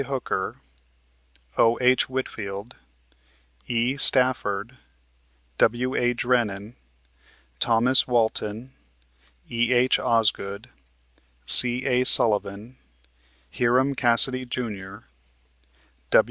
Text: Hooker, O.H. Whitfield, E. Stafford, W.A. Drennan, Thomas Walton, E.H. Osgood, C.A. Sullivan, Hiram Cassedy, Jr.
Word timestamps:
Hooker, 0.05 0.55
O.H. 1.59 2.09
Whitfield, 2.09 2.75
E. 3.67 3.97
Stafford, 3.97 4.77
W.A. 5.59 6.15
Drennan, 6.15 6.75
Thomas 7.59 8.07
Walton, 8.07 8.73
E.H. 9.47 9.99
Osgood, 9.99 10.69
C.A. 11.45 12.03
Sullivan, 12.03 12.77
Hiram 13.55 13.93
Cassedy, 13.93 14.43
Jr. 14.43 14.97